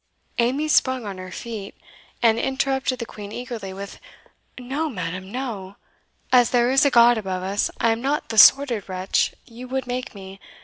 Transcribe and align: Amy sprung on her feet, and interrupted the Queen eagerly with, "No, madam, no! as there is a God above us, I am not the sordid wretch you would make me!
Amy 0.39 0.67
sprung 0.67 1.05
on 1.05 1.19
her 1.19 1.29
feet, 1.31 1.75
and 2.23 2.39
interrupted 2.39 2.97
the 2.97 3.05
Queen 3.05 3.31
eagerly 3.31 3.71
with, 3.71 3.99
"No, 4.57 4.89
madam, 4.89 5.31
no! 5.31 5.75
as 6.33 6.49
there 6.49 6.71
is 6.71 6.83
a 6.83 6.89
God 6.89 7.19
above 7.19 7.43
us, 7.43 7.69
I 7.79 7.91
am 7.91 8.01
not 8.01 8.29
the 8.29 8.39
sordid 8.39 8.89
wretch 8.89 9.35
you 9.45 9.67
would 9.67 9.85
make 9.85 10.15
me! 10.15 10.39